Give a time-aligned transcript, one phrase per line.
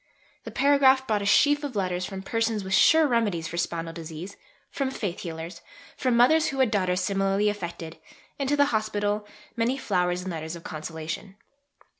[0.45, 4.35] The paragraph brought a sheaf of letters from persons with "sure remedies" for spinal disease,
[4.71, 5.61] from faith healers,
[5.95, 7.99] from mothers who had daughters similarly affected;
[8.39, 11.35] and to the Hospital, many flowers and letters of consolation.